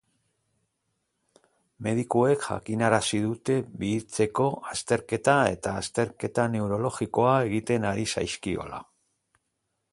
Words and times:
Medikuek 1.87 2.45
jakinarazi 2.47 3.19
dute 3.27 3.59
bihitzeko 3.83 4.47
azterketak 4.73 5.53
eta 5.57 5.77
azterketa 5.85 6.49
neurologikoak 6.57 7.47
egiten 7.51 7.89
ari 7.93 8.11
zaizkiola. 8.17 8.85